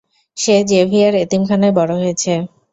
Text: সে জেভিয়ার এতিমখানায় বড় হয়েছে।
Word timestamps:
সে 0.37 0.55
জেভিয়ার 0.69 1.13
এতিমখানায় 1.23 1.73
বড় 1.79 1.91
হয়েছে। 2.01 2.33